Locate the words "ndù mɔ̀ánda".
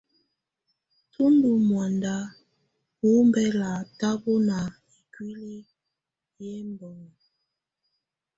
1.33-2.13